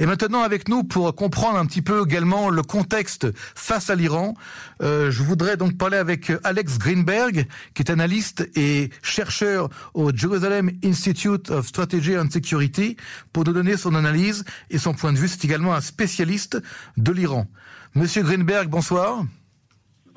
Et 0.00 0.06
maintenant 0.06 0.42
avec 0.42 0.68
nous 0.68 0.84
pour 0.84 1.12
comprendre 1.16 1.58
un 1.58 1.66
petit 1.66 1.82
peu 1.82 2.04
également 2.06 2.50
le 2.50 2.62
contexte 2.62 3.26
face 3.34 3.90
à 3.90 3.96
l'Iran, 3.96 4.34
euh, 4.80 5.10
je 5.10 5.24
voudrais 5.24 5.56
donc 5.56 5.76
parler 5.76 5.96
avec 5.96 6.32
Alex 6.44 6.78
Greenberg, 6.78 7.46
qui 7.74 7.82
est 7.82 7.90
analyste 7.90 8.48
et 8.54 8.90
chercheur 9.02 9.68
au 9.94 10.14
Jerusalem 10.14 10.70
Institute 10.84 11.50
of 11.50 11.66
Strategy 11.66 12.16
and 12.16 12.30
Security, 12.30 12.96
pour 13.32 13.44
nous 13.44 13.52
donner 13.52 13.76
son 13.76 13.96
analyse 13.96 14.44
et 14.70 14.78
son 14.78 14.94
point 14.94 15.12
de 15.12 15.18
vue. 15.18 15.26
C'est 15.26 15.44
également 15.44 15.74
un 15.74 15.80
spécialiste 15.80 16.62
de 16.96 17.12
l'Iran. 17.12 17.48
Monsieur 17.96 18.22
Greenberg, 18.22 18.68
bonsoir. 18.68 19.24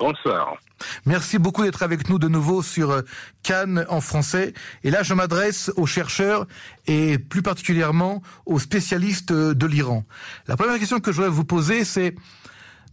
Bonsoir. 0.02 0.56
Merci 1.06 1.38
beaucoup 1.38 1.62
d'être 1.62 1.84
avec 1.84 2.08
nous 2.08 2.18
de 2.18 2.26
nouveau 2.26 2.60
sur 2.60 2.90
euh, 2.90 3.02
Cannes 3.44 3.86
en 3.88 4.00
français. 4.00 4.52
Et 4.82 4.90
là, 4.90 5.04
je 5.04 5.14
m'adresse 5.14 5.70
aux 5.76 5.86
chercheurs 5.86 6.48
et 6.88 7.18
plus 7.18 7.40
particulièrement 7.40 8.20
aux 8.44 8.58
spécialistes 8.58 9.30
euh, 9.30 9.54
de 9.54 9.64
l'Iran. 9.64 10.04
La 10.48 10.56
première 10.56 10.76
question 10.80 10.98
que 10.98 11.12
je 11.12 11.18
voudrais 11.18 11.30
vous 11.30 11.44
poser, 11.44 11.84
c'est 11.84 12.16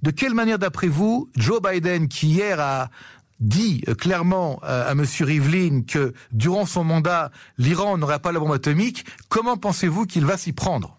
de 0.04 0.12
quelle 0.12 0.36
manière, 0.36 0.60
d'après 0.60 0.88
vous, 0.88 1.32
Joe 1.36 1.60
Biden, 1.60 2.10
qui 2.10 2.28
hier 2.28 2.60
a 2.60 2.92
dit 3.40 3.84
euh, 3.88 3.96
clairement 3.96 4.60
à 4.62 4.92
M. 4.92 5.04
Rivlin 5.22 5.82
que 5.82 6.14
durant 6.32 6.68
son 6.68 6.84
mandat, 6.84 7.32
l'Iran 7.58 7.98
n'aurait 7.98 8.20
pas 8.20 8.32
la 8.32 8.40
bombe 8.40 8.54
atomique, 8.54 9.04
comment 9.30 9.58
pensez-vous 9.58 10.06
qu'il 10.06 10.28
va 10.28 10.38
s'y 10.38 10.54
prendre? 10.54 10.96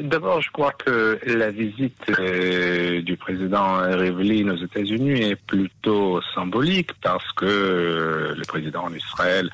D'abord, 0.00 0.42
je 0.42 0.50
crois 0.50 0.72
que 0.72 1.20
la 1.24 1.52
visite 1.52 2.10
euh, 2.18 3.00
du 3.02 3.16
président 3.16 3.78
Rivlin 3.96 4.48
aux 4.52 4.56
États-Unis 4.56 5.22
est 5.22 5.36
plutôt 5.36 6.20
symbolique 6.34 6.90
parce 7.00 7.30
que 7.32 7.44
euh, 7.44 8.34
le 8.34 8.42
président 8.42 8.90
d'Israël 8.90 9.48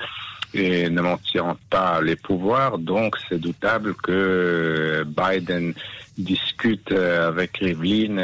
ne 0.55 1.01
maintient 1.01 1.55
pas 1.69 2.01
les 2.01 2.15
pouvoirs, 2.15 2.79
donc 2.79 3.17
c'est 3.29 3.39
doutable 3.39 3.93
que 3.93 5.05
Biden 5.05 5.75
discute 6.17 6.91
avec 6.91 7.57
Rivlin 7.57 8.15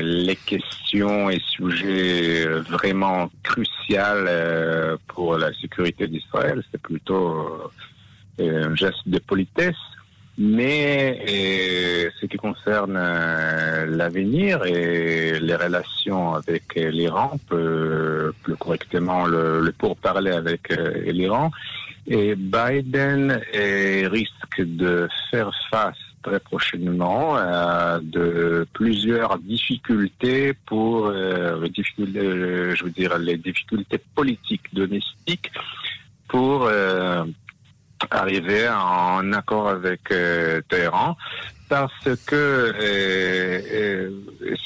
les 0.00 0.36
questions 0.36 1.28
et 1.28 1.38
sujets 1.50 2.46
vraiment 2.46 3.30
cruciaux 3.42 3.68
pour 5.08 5.36
la 5.36 5.52
sécurité 5.52 6.08
d'Israël. 6.08 6.62
C'est 6.72 6.80
plutôt 6.80 7.70
un 8.40 8.74
geste 8.74 9.06
de 9.06 9.18
politesse. 9.18 9.76
Mais 10.38 11.20
euh, 11.28 12.10
ce 12.18 12.26
qui 12.26 12.38
concerne 12.38 12.96
euh, 12.96 13.84
l'avenir 13.86 14.64
et 14.64 15.38
les 15.38 15.54
relations 15.54 16.34
avec 16.34 16.74
l'Iran, 16.74 17.38
plus 17.48 18.56
correctement 18.58 19.26
le, 19.26 19.60
le 19.60 19.72
pourparler 19.72 20.30
avec 20.30 20.70
euh, 20.70 21.12
l'Iran, 21.12 21.50
et 22.06 22.34
Biden 22.34 23.40
risque 24.06 24.58
de 24.58 25.06
faire 25.30 25.52
face 25.70 25.98
très 26.22 26.40
prochainement 26.40 27.36
à 27.36 28.00
de 28.02 28.66
plusieurs 28.72 29.38
difficultés 29.38 30.52
pour 30.66 31.12
je 31.12 32.82
veux 32.84 32.90
dire 32.90 33.18
les 33.18 33.36
difficultés 33.36 33.98
politiques 34.16 34.72
domestiques 34.72 35.52
pour 36.26 36.68
arriver 38.10 38.68
en 38.68 39.32
accord 39.32 39.68
avec 39.68 40.10
euh, 40.10 40.60
Téhéran 40.68 41.16
parce 41.68 42.08
que 42.26 42.34
euh, 42.34 43.60
euh 43.72 44.10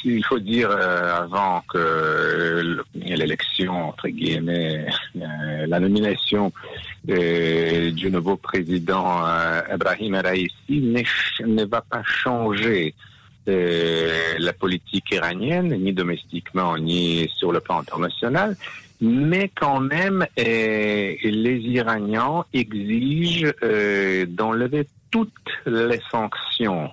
il 0.05 0.25
faut 0.25 0.39
dire 0.39 0.71
euh, 0.71 1.23
avant 1.23 1.63
que 1.69 2.85
l'élection 2.95 3.89
entre 3.89 4.09
guillemets 4.09 4.87
la 5.15 5.81
nomination 5.81 6.53
du 7.05 8.11
nouveau 8.11 8.37
président 8.37 9.23
Ibrahim 9.73 10.15
Raisi 10.15 10.95
ne 11.45 11.65
va 11.65 11.81
pas 11.81 12.03
changer 12.05 12.95
la 13.47 14.53
politique 14.53 15.11
iranienne 15.13 15.77
ni 15.77 15.93
domestiquement 15.93 16.77
ni 16.77 17.29
sur 17.37 17.53
le 17.53 17.61
plan 17.61 17.81
international 17.81 18.57
mais 19.01 19.51
quand 19.55 19.81
même, 19.81 20.27
euh, 20.39 21.15
les 21.23 21.59
Iraniens 21.59 22.45
exigent 22.53 23.53
euh, 23.63 24.27
d'enlever 24.27 24.87
toutes 25.11 25.31
les 25.67 26.01
sanctions 26.11 26.91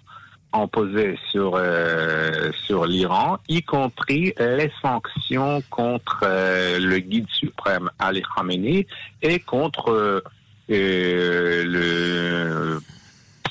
imposées 0.51 1.17
sur 1.31 1.55
euh, 1.55 2.51
sur 2.65 2.85
l'Iran, 2.85 3.39
y 3.47 3.63
compris 3.63 4.33
les 4.37 4.71
sanctions 4.81 5.63
contre 5.69 6.19
euh, 6.23 6.77
le 6.79 6.99
guide 6.99 7.27
suprême 7.29 7.89
Ali 7.97 8.21
Khamenei 8.35 8.85
et 9.21 9.39
contre 9.39 10.23
le 10.69 11.63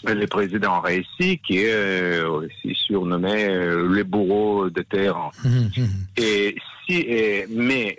le 0.04 0.26
président 0.26 0.80
Raisi, 0.80 1.38
qui 1.46 1.58
est 1.58 2.22
aussi 2.22 2.74
surnommé 2.74 3.46
le 3.48 4.02
bourreau 4.02 4.68
de 4.68 4.82
Téhéran. 4.82 5.30
Mmh, 5.44 5.48
mmh. 5.48 5.86
Et 6.16 6.56
mais 6.88 7.98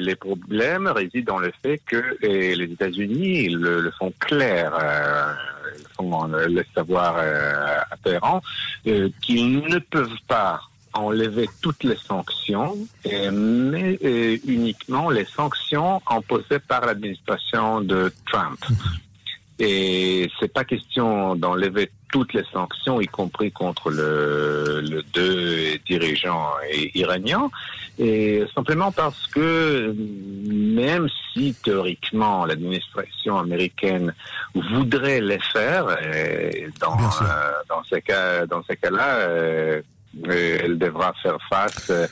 les 0.00 0.16
problèmes 0.16 0.86
résident 0.88 1.22
dans 1.24 1.38
le 1.38 1.52
fait 1.62 1.80
que 1.86 2.16
les 2.22 2.64
États-Unis 2.64 3.48
le, 3.48 3.90
font 3.98 4.12
clair, 4.18 4.72
euh, 4.80 5.32
font 5.96 6.26
le 6.26 6.64
savoir 6.74 7.16
euh, 7.18 7.78
Téhéran, 8.02 8.42
euh, 8.86 9.08
qu'ils 9.20 9.60
ne 9.60 9.78
peuvent 9.78 10.22
pas 10.26 10.60
enlever 10.94 11.48
toutes 11.62 11.84
les 11.84 11.96
sanctions, 11.96 12.76
mais 13.32 13.98
uniquement 14.46 15.08
les 15.08 15.24
sanctions 15.24 16.02
imposées 16.06 16.58
par 16.58 16.84
l'administration 16.84 17.80
de 17.80 18.12
Trump. 18.30 18.58
Et 19.58 20.30
c'est 20.40 20.52
pas 20.52 20.64
question 20.64 21.36
d'enlever 21.36 21.90
toutes 22.10 22.32
les 22.34 22.44
sanctions, 22.52 23.00
y 23.00 23.06
compris 23.06 23.52
contre 23.52 23.90
le, 23.90 24.80
le 24.82 25.02
deux 25.14 25.78
dirigeants 25.86 26.50
iraniens, 26.94 27.50
et 27.98 28.44
simplement 28.54 28.92
parce 28.92 29.26
que 29.28 29.94
même 29.96 31.08
si 31.32 31.54
théoriquement 31.54 32.44
l'administration 32.44 33.38
américaine 33.38 34.14
voudrait 34.54 35.20
les 35.20 35.38
faire, 35.38 35.86
dans, 36.80 36.98
euh, 36.98 37.52
dans 37.68 37.82
ces 37.84 38.02
cas, 38.02 38.46
dans 38.46 38.62
ces 38.64 38.76
cas-là, 38.76 39.16
euh, 39.16 39.82
elle 40.28 40.78
devra 40.78 41.12
faire 41.22 41.38
face. 41.48 41.90
Euh, 41.90 42.06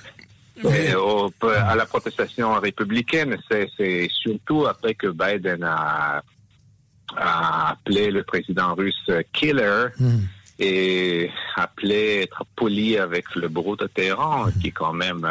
à 0.63 1.75
la 1.75 1.87
protestation 1.87 2.53
républicaine, 2.61 3.39
c'est 3.51 4.09
surtout 4.11 4.67
après 4.67 4.95
que 4.95 5.07
Biden 5.07 5.65
a 5.65 6.23
a 7.17 7.71
appelé 7.71 8.11
le 8.11 8.23
président 8.23 8.75
russe 8.75 9.11
killer 9.33 9.87
hmm. 9.99 10.19
et 10.59 11.31
appelé 11.57 12.23
être 12.23 12.45
poli 12.57 12.99
avec 12.99 13.35
le 13.35 13.49
bureau 13.49 13.77
de 13.77 13.87
Téhéran, 13.87 14.47
hmm. 14.47 14.53
qui 14.61 14.73
quand 14.73 14.93
même 14.93 15.27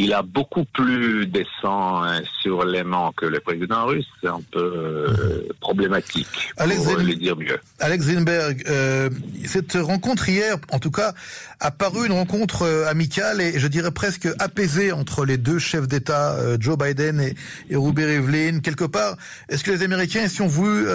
il 0.00 0.14
a 0.14 0.22
beaucoup 0.22 0.64
plus 0.64 1.26
de 1.26 1.44
sang 1.60 2.02
hein, 2.02 2.22
sur 2.40 2.64
l'aimant 2.64 3.12
que 3.12 3.26
le 3.26 3.40
président 3.40 3.84
russe. 3.84 4.08
C'est 4.20 4.28
un 4.28 4.40
peu 4.50 4.58
euh, 4.58 5.39
problématique, 5.70 6.52
Alex 6.56 6.82
pour 6.82 6.96
le 6.96 7.14
dire 7.14 7.36
mieux. 7.36 7.60
Alex 7.78 8.06
Zinberg, 8.06 8.64
euh, 8.68 9.08
cette 9.46 9.74
rencontre 9.74 10.28
hier, 10.28 10.56
en 10.72 10.80
tout 10.80 10.90
cas, 10.90 11.14
a 11.60 11.70
paru 11.70 12.06
une 12.06 12.12
rencontre 12.12 12.62
euh, 12.62 12.88
amicale 12.88 13.40
et 13.40 13.56
je 13.60 13.68
dirais 13.68 13.92
presque 13.92 14.28
apaisée 14.40 14.90
entre 14.90 15.24
les 15.24 15.36
deux 15.36 15.60
chefs 15.60 15.86
d'État, 15.86 16.32
euh, 16.32 16.56
Joe 16.58 16.76
Biden 16.76 17.20
et, 17.20 17.36
et 17.68 17.76
Ruby 17.76 18.04
Rivlin. 18.04 18.58
Quelque 18.60 18.84
part, 18.84 19.16
est-ce 19.48 19.62
que 19.62 19.70
les 19.70 19.84
Américains, 19.84 20.26
si 20.26 20.42
on 20.42 20.48
voulu, 20.48 20.86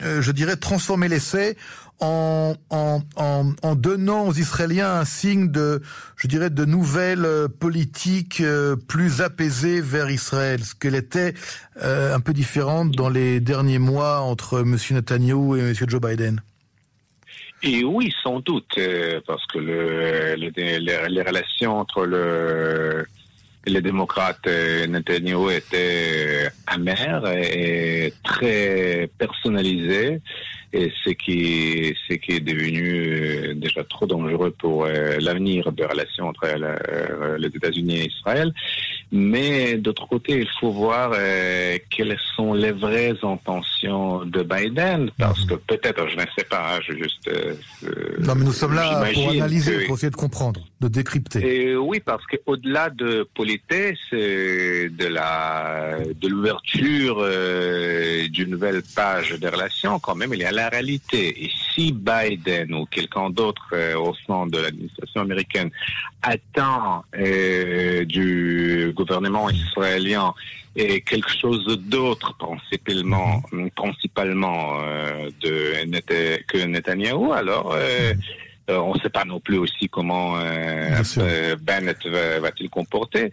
je 0.00 0.30
dirais, 0.30 0.56
transformer 0.56 1.08
l'essai 1.08 1.56
en, 2.00 3.74
donnant 3.76 4.28
aux 4.28 4.32
Israéliens 4.32 5.00
un 5.00 5.04
signe 5.04 5.50
de, 5.50 5.82
je 6.16 6.28
dirais, 6.28 6.50
de 6.50 6.64
nouvelles 6.64 7.24
euh, 7.24 7.48
politiques 7.48 8.40
euh, 8.40 8.76
plus 8.76 9.20
apaisées 9.20 9.80
vers 9.80 10.10
Israël, 10.10 10.64
ce 10.64 10.74
qu'elle 10.74 10.94
était 10.94 11.34
euh, 11.82 12.14
un 12.14 12.20
peu 12.20 12.32
différente 12.32 12.92
dans 12.92 13.08
les 13.08 13.40
derniers 13.40 13.78
mois 13.78 14.20
entre 14.20 14.60
M. 14.60 14.76
Netanyahu 14.90 15.58
et 15.58 15.60
M. 15.60 15.74
Joe 15.74 16.00
Biden. 16.00 16.40
Et 17.62 17.84
oui, 17.84 18.10
sans 18.22 18.40
doute, 18.40 18.78
parce 19.26 19.46
que 19.46 19.58
le, 19.58 20.34
les, 20.34 21.22
relations 21.22 21.78
entre 21.78 22.06
le, 22.06 23.04
les 23.66 23.82
démocrates 23.82 24.46
et 24.46 24.86
Netanyahu 24.86 25.52
étaient 25.52 26.48
amères 26.66 27.26
et 27.26 28.14
très 28.24 29.10
personnalisées 29.18 30.22
et 30.72 30.92
ce 31.04 31.10
qui, 31.10 31.94
ce 32.08 32.14
qui 32.14 32.32
est 32.32 32.40
devenu 32.40 33.50
euh, 33.50 33.54
déjà 33.54 33.82
trop 33.82 34.06
dangereux 34.06 34.54
pour 34.56 34.84
euh, 34.84 35.16
l'avenir 35.20 35.72
des 35.72 35.84
relations 35.84 36.28
entre 36.28 36.44
euh, 36.46 37.36
les 37.38 37.48
États-Unis 37.48 38.00
et 38.02 38.06
Israël. 38.06 38.54
Mais 39.10 39.74
d'autre 39.74 40.06
côté, 40.06 40.38
il 40.38 40.48
faut 40.60 40.70
voir 40.70 41.10
quelles 41.90 42.16
sont 42.36 42.54
les 42.54 42.70
vraies 42.70 43.16
intentions 43.24 44.24
de 44.24 44.44
Biden, 44.44 45.10
parce 45.18 45.44
que 45.46 45.54
peut-être, 45.54 46.08
je 46.08 46.14
ne 46.14 46.20
sais 46.38 46.44
pas, 46.48 46.76
hein, 46.76 46.80
je 46.86 46.92
juste. 46.92 47.28
non, 48.20 48.36
mais 48.36 48.44
nous 48.44 48.52
sommes 48.52 48.74
là 48.74 49.02
pour 49.12 49.30
analyser, 49.30 49.86
pour 49.86 49.96
essayer 49.96 50.10
de 50.10 50.16
comprendre, 50.16 50.60
de 50.80 50.86
décrypter. 50.86 51.40
Et 51.44 51.76
oui, 51.76 51.98
parce 51.98 52.24
qu'au-delà 52.26 52.90
de 52.90 53.28
politesse, 53.34 53.98
de 54.12 55.06
la, 55.08 55.96
de 56.14 56.28
l'ouverture 56.28 57.26
d'une 58.30 58.50
nouvelle 58.50 58.82
page 58.94 59.32
des 59.40 59.48
relations, 59.48 59.98
quand 59.98 60.14
même, 60.14 60.32
il 60.34 60.38
y 60.38 60.44
a 60.44 60.52
la 60.60 60.68
réalité. 60.68 61.44
Et 61.44 61.50
si 61.72 61.92
Biden 61.92 62.74
ou 62.74 62.84
quelqu'un 62.86 63.30
d'autre 63.30 63.66
euh, 63.72 63.96
au 63.96 64.14
sein 64.26 64.46
de 64.46 64.58
l'administration 64.58 65.22
américaine 65.22 65.70
attend 66.22 67.04
euh, 67.16 68.04
du 68.04 68.92
gouvernement 68.94 69.48
israélien 69.50 70.34
et 70.76 71.00
quelque 71.00 71.32
chose 71.42 71.66
d'autre 71.94 72.36
principalement, 72.36 73.42
principalement 73.74 74.80
euh, 74.82 75.30
de 75.42 75.56
que 76.50 76.58
Netanyahu, 76.64 77.32
alors 77.32 77.76
on 78.68 78.94
ne 78.94 79.00
sait 79.00 79.10
pas 79.10 79.24
non 79.24 79.40
plus 79.40 79.58
aussi 79.58 79.88
comment 79.88 80.38
Bennett 81.68 82.00
va-t-il 82.44 82.70
comporter. 82.70 83.32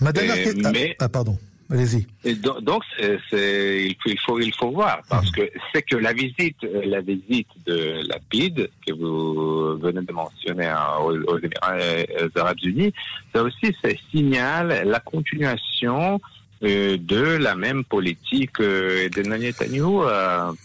Madame, 0.00 0.26
mais... 0.72 0.96
ah, 0.98 1.08
pardon. 1.08 1.38
Allez-y. 1.70 2.06
donc, 2.42 2.82
il, 3.00 4.18
faut, 4.24 4.38
il 4.38 4.54
faut 4.54 4.70
voir, 4.70 5.00
parce 5.08 5.30
que 5.30 5.42
c'est 5.72 5.82
que 5.82 5.96
la 5.96 6.12
visite, 6.12 6.58
la 6.62 7.00
visite 7.00 7.48
de 7.66 8.06
la 8.06 8.18
PID, 8.28 8.68
que 8.86 8.92
vous 8.92 9.78
venez 9.78 10.02
de 10.02 10.12
mentionner 10.12 10.66
hein, 10.66 10.98
aux, 11.00 11.38
Émirats 11.38 11.72
euh, 11.72 12.28
Arabes 12.36 12.58
Unis, 12.62 12.92
ça 13.34 13.42
aussi, 13.42 13.74
ça 13.82 13.88
signale 14.10 14.82
la 14.84 15.00
continuation 15.00 16.20
euh, 16.62 16.96
de 16.98 17.36
la 17.36 17.54
même 17.54 17.84
politique 17.84 18.60
euh, 18.60 19.08
de 19.08 19.22
Netanyahu 19.22 20.04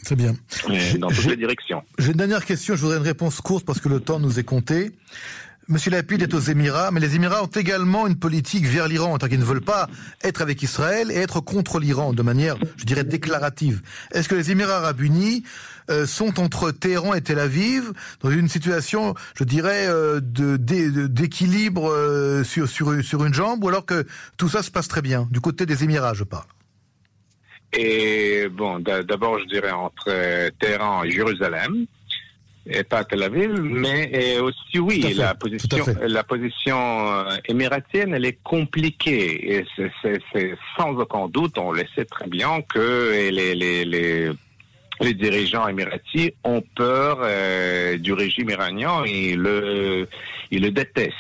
C'est 0.04 0.16
bien. 0.16 0.34
dans 1.00 1.10
toutes 1.10 1.26
les 1.26 1.38
directions. 1.38 1.84
J'ai 1.98 2.12
une 2.12 2.18
dernière 2.18 2.46
question, 2.46 2.76
je 2.76 2.82
voudrais 2.82 2.98
une 2.98 3.04
réponse 3.04 3.42
courte 3.42 3.66
parce 3.66 3.80
que 3.80 3.90
le 3.90 4.00
temps 4.00 4.20
nous 4.20 4.40
est 4.40 4.44
compté. 4.44 4.92
Monsieur 5.72 5.92
Lapide 5.92 6.24
est 6.24 6.34
aux 6.34 6.40
Émirats, 6.40 6.90
mais 6.90 7.00
les 7.00 7.16
Émirats 7.16 7.44
ont 7.44 7.46
également 7.46 8.08
une 8.08 8.18
politique 8.18 8.66
vers 8.66 8.88
l'Iran, 8.88 9.20
tant 9.20 9.28
qu'ils 9.28 9.40
ne 9.40 9.46
veulent 9.46 9.62
pas 9.62 9.88
être 10.24 10.42
avec 10.42 10.64
Israël 10.64 11.12
et 11.12 11.18
être 11.18 11.42
contre 11.42 11.80
l'Iran 11.80 12.12
de 12.12 12.24
manière, 12.24 12.56
je 12.76 12.86
dirais, 12.86 13.04
déclarative. 13.04 13.84
Est-ce 14.12 14.28
que 14.28 14.34
les 14.34 14.50
Émirats 14.50 14.78
arabes 14.78 15.00
unis 15.00 15.44
euh, 15.92 16.08
sont 16.08 16.40
entre 16.40 16.72
Téhéran 16.72 17.14
et 17.14 17.22
Tel 17.22 17.38
Aviv 17.38 17.94
dans 18.22 18.32
une 18.32 18.50
situation, 18.50 19.14
je 19.36 19.44
dirais, 19.44 19.86
euh, 19.86 20.20
d'équilibre 20.22 21.92
euh, 21.92 22.44
sur 22.44 23.24
une 23.24 23.34
jambe, 23.36 23.64
ou 23.64 23.68
alors 23.68 23.86
que 23.86 24.08
tout 24.38 24.50
ça 24.50 24.64
se 24.64 24.72
passe 24.72 24.88
très 24.88 25.04
bien, 25.04 25.28
du 25.30 25.40
côté 25.40 25.68
des 25.68 25.84
Émirats, 25.84 26.16
je 26.16 26.24
parle? 26.24 26.48
Et 27.74 28.48
bon, 28.52 28.80
d'abord, 28.80 29.38
je 29.38 29.46
dirais 29.46 29.70
entre 29.70 30.50
Téhéran 30.58 31.04
et 31.04 31.12
Jérusalem 31.12 31.86
et 32.70 32.84
pas 32.84 33.04
Tel 33.04 33.24
Aviv, 33.24 33.52
mais 33.62 34.40
aussi 34.40 34.80
oui, 34.80 35.14
la 35.16 35.36
position, 35.36 35.86
la 36.02 36.24
position 36.24 36.78
euh, 36.78 37.38
émiratienne, 37.48 38.14
elle 38.14 38.26
est 38.26 38.40
compliquée 38.44 39.58
et 39.58 39.66
c'est 40.02 40.56
sans 40.78 40.92
aucun 40.92 41.28
doute, 41.28 41.58
on 41.58 41.72
le 41.72 41.84
sait 41.96 42.06
très 42.06 42.28
bien 42.28 42.62
que 42.62 43.30
les, 43.32 43.56
les, 43.56 43.86
les 43.86 44.32
les 45.02 45.14
dirigeants 45.14 45.68
émiratis 45.68 46.32
ont 46.44 46.62
peur 46.76 47.20
euh, 47.22 47.98
du 47.98 48.14
régime 48.14 48.50
iranien 48.50 49.04
et 49.06 49.36
le, 49.36 50.08
ils 50.52 50.62
le 50.62 50.72
détestent. 50.72 51.16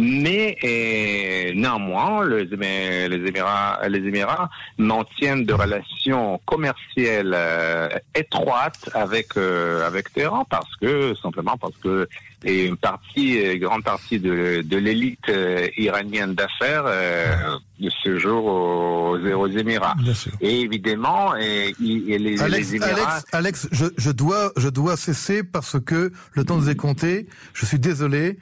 Mais 0.00 0.56
euh, 0.62 1.54
néanmoins, 1.56 2.24
les, 2.24 2.44
Émirats, 2.52 3.80
les 3.88 3.98
Émirats 3.98 4.48
maintiennent 4.78 5.44
des 5.44 5.54
relations 5.54 6.40
commerciales 6.46 7.32
euh, 7.34 7.88
étroites 8.14 8.90
avec 8.94 9.36
euh, 9.36 9.84
avec 9.84 10.12
Téhéran 10.12 10.44
parce 10.48 10.76
que 10.76 11.16
simplement 11.20 11.56
parce 11.56 11.76
que 11.78 12.08
une 12.44 12.76
partie, 12.76 13.40
une 13.40 13.58
grande 13.58 13.82
partie 13.82 14.20
de, 14.20 14.62
de 14.64 14.76
l'élite 14.76 15.32
iranienne 15.76 16.36
d'affaires 16.36 16.84
de 16.84 17.90
ce 18.04 18.16
jour 18.20 18.44
aux, 18.44 19.18
aux 19.18 19.48
Émirats. 19.48 19.96
Et 20.40 20.60
évidemment, 20.60 21.34
et, 21.34 21.74
les, 21.80 22.40
Alex, 22.40 22.72
Émirats... 22.72 22.90
Alex, 22.92 23.24
Alex 23.32 23.68
je, 23.72 23.86
je, 23.96 24.10
dois, 24.12 24.52
je 24.56 24.68
dois 24.68 24.96
cesser 24.96 25.42
parce 25.42 25.80
que 25.80 26.12
le 26.34 26.44
temps 26.44 26.58
nous 26.58 26.70
est 26.70 26.76
compté. 26.76 27.26
Je 27.54 27.66
suis 27.66 27.80
désolé. 27.80 28.38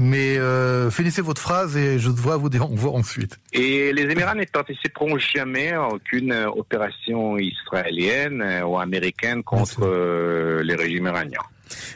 Mais 0.00 0.38
euh, 0.38 0.92
finissez 0.92 1.22
votre 1.22 1.40
phrase 1.40 1.76
et 1.76 1.98
je 1.98 2.08
devrais 2.08 2.38
vous 2.38 2.48
dire 2.48 2.62
au 2.62 2.68
revoir 2.68 2.94
ensuite. 2.94 3.40
Et 3.52 3.92
les 3.92 4.02
Émirats 4.02 4.36
ne 4.36 4.44
participeront 4.44 5.18
jamais 5.18 5.72
à 5.72 5.88
aucune 5.88 6.32
opération 6.32 7.36
israélienne 7.36 8.62
ou 8.64 8.78
américaine 8.78 9.42
contre 9.42 9.84
euh, 9.84 10.62
les 10.62 10.76
régimes 10.76 11.06
iraniens. 11.06 11.40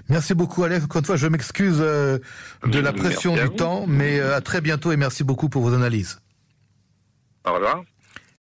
Merci 0.08 0.34
beaucoup 0.34 0.64
Alex. 0.64 0.84
Encore 0.84 0.98
une 0.98 1.06
fois, 1.06 1.16
je 1.16 1.28
m'excuse 1.28 1.78
euh, 1.80 2.18
de 2.66 2.80
la 2.80 2.92
pression 2.92 3.36
du 3.36 3.48
temps, 3.50 3.84
mais 3.86 4.18
à 4.18 4.40
très 4.40 4.60
bientôt 4.60 4.90
et 4.90 4.96
merci 4.96 5.22
beaucoup 5.22 5.48
pour 5.48 5.62
vos 5.62 5.72
analyses. 5.72 6.20
Au 7.46 7.54
revoir. 7.54 7.84